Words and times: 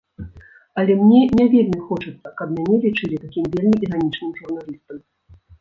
Але 0.83 0.93
мне 1.01 1.19
не 1.39 1.45
вельмі 1.51 1.79
хочацца, 1.89 2.27
каб 2.39 2.47
мяне 2.57 2.75
лічылі 2.87 3.21
такім 3.27 3.45
вельмі 3.57 3.77
іранічным 3.89 4.31
журналістам. 4.39 4.97